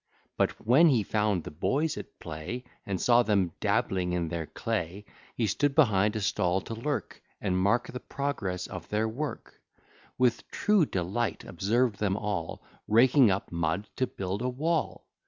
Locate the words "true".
10.49-10.87